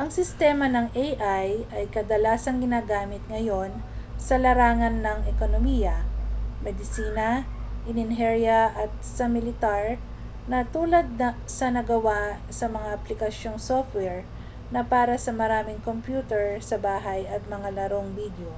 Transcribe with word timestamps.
ang 0.00 0.10
sistema 0.18 0.66
ng 0.70 0.86
al 1.04 1.10
ay 1.70 1.84
kadalasang 1.94 2.58
ginagamit 2.64 3.22
ngayon 3.32 3.70
sa 4.26 4.34
larangan 4.44 4.96
ng 5.06 5.18
ekonomika 5.32 5.96
medisina 6.64 7.28
inhinyeria 7.90 8.60
at 8.82 8.90
sa 9.16 9.24
militar 9.36 9.84
na 10.50 10.58
tulad 10.74 11.06
sa 11.58 11.66
nagawa 11.76 12.20
sa 12.58 12.66
mga 12.74 12.88
aplikasyong 12.98 13.58
software 13.68 14.24
na 14.74 14.80
para 14.92 15.14
sa 15.24 15.30
maraming 15.40 15.78
kompyuter 15.88 16.46
sa 16.68 16.74
bahay 16.86 17.20
at 17.34 17.42
mga 17.54 17.68
larong 17.78 18.10
bidyo 18.18 18.50